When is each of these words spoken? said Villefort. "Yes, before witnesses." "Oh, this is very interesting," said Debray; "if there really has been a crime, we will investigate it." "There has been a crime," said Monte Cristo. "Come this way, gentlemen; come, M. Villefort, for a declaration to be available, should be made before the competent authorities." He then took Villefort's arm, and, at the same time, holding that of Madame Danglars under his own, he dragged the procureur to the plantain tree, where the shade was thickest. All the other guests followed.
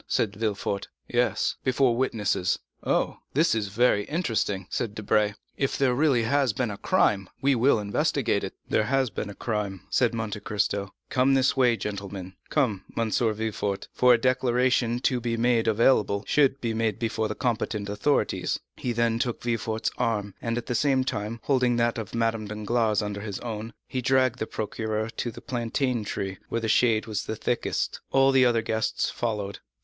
said 0.07 0.35
Villefort. 0.35 0.87
"Yes, 1.07 1.57
before 1.63 1.95
witnesses." 1.95 2.57
"Oh, 2.83 3.17
this 3.35 3.53
is 3.53 3.67
very 3.67 4.05
interesting," 4.05 4.65
said 4.71 4.95
Debray; 4.95 5.33
"if 5.57 5.77
there 5.77 5.93
really 5.93 6.23
has 6.23 6.53
been 6.53 6.71
a 6.71 6.77
crime, 6.79 7.29
we 7.39 7.53
will 7.53 7.77
investigate 7.77 8.43
it." 8.43 8.55
"There 8.67 8.85
has 8.85 9.11
been 9.11 9.29
a 9.29 9.35
crime," 9.35 9.81
said 9.91 10.15
Monte 10.15 10.39
Cristo. 10.39 10.95
"Come 11.11 11.35
this 11.35 11.55
way, 11.55 11.77
gentlemen; 11.77 12.33
come, 12.49 12.83
M. 12.97 13.11
Villefort, 13.11 13.89
for 13.93 14.15
a 14.15 14.17
declaration 14.17 14.99
to 15.01 15.19
be 15.21 15.35
available, 15.35 16.23
should 16.25 16.59
be 16.59 16.73
made 16.73 16.97
before 16.97 17.27
the 17.27 17.35
competent 17.35 17.87
authorities." 17.87 18.59
He 18.77 18.93
then 18.93 19.19
took 19.19 19.43
Villefort's 19.43 19.91
arm, 19.99 20.33
and, 20.41 20.57
at 20.57 20.65
the 20.65 20.73
same 20.73 21.03
time, 21.03 21.39
holding 21.43 21.75
that 21.75 21.99
of 21.99 22.15
Madame 22.15 22.47
Danglars 22.47 23.03
under 23.03 23.21
his 23.21 23.39
own, 23.41 23.73
he 23.87 24.01
dragged 24.01 24.39
the 24.39 24.47
procureur 24.47 25.11
to 25.17 25.29
the 25.29 25.41
plantain 25.41 26.03
tree, 26.03 26.39
where 26.49 26.61
the 26.61 26.67
shade 26.67 27.05
was 27.05 27.21
thickest. 27.21 27.99
All 28.11 28.31
the 28.31 28.45
other 28.47 28.63
guests 28.63 29.11
followed. 29.11 29.59